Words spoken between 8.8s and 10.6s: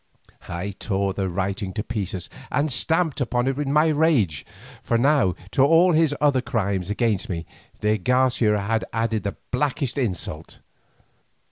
added the blackest insult.